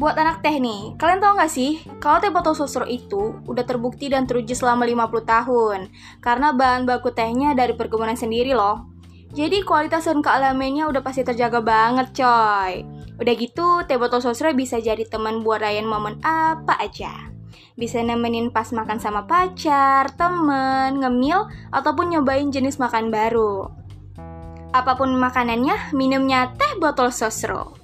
[0.00, 4.08] Buat anak teh nih, kalian tau gak sih, kalau teh botol sosro itu udah terbukti
[4.08, 5.92] dan teruji selama 50 tahun,
[6.24, 8.88] karena bahan baku tehnya dari perkebunan sendiri loh.
[9.36, 12.80] Jadi kualitas dan kealamiannya udah pasti terjaga banget coy.
[13.20, 17.28] Udah gitu, teh botol sosro bisa jadi teman buat Ryan momen apa aja.
[17.76, 21.44] Bisa nemenin pas makan sama pacar, temen, ngemil,
[21.76, 23.68] ataupun nyobain jenis makan baru.
[24.72, 27.79] Apa pun makanannya, minumnya teh botol sosro.